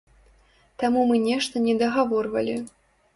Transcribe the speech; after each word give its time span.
Таму 0.83 1.03
мы 1.11 1.19
нешта 1.25 1.61
не 1.65 1.75
дагаворвалі. 1.83 2.57